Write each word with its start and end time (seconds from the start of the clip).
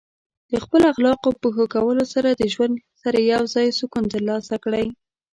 د 0.51 0.53
خپل 0.63 0.81
اخلاقو 0.91 1.29
په 1.41 1.47
ښه 1.55 1.65
کولو 1.75 2.03
سره 2.13 2.29
د 2.33 2.43
ژوند 2.53 2.75
سره 3.01 3.19
یوځای 3.33 3.67
سکون 3.79 4.03
ترلاسه 4.13 4.55
کړئ. 4.63 4.85